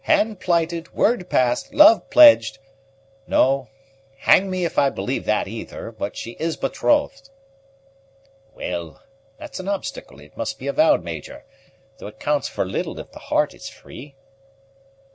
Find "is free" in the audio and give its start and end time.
13.53-14.15